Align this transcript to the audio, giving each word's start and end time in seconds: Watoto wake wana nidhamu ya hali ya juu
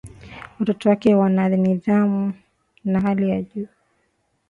Watoto 0.59 0.89
wake 0.89 1.15
wana 1.15 1.49
nidhamu 1.49 2.33
ya 2.85 3.01
hali 3.01 3.29
ya 3.29 3.41
juu 3.41 3.67